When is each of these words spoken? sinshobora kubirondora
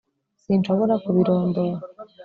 sinshobora 0.43 0.93
kubirondora 1.03 1.77